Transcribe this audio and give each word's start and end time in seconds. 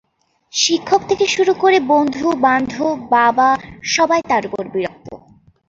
শিক্ষক 0.53 1.01
থেকে 1.09 1.25
শুরু 1.27 1.53
করে 1.53 1.77
বন্ধু-বান্ধব 1.91 2.85
বাবা 3.11 3.49
সবাই 3.91 4.21
তার 4.29 4.43
উপর 4.45 4.63
বিরক্ত। 4.73 5.07